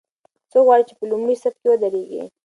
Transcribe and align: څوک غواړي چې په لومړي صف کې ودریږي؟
څوک 0.51 0.63
غواړي 0.67 0.83
چې 0.89 0.93
په 0.99 1.03
لومړي 1.11 1.35
صف 1.43 1.55
کې 1.61 1.67
ودریږي؟ 1.69 2.23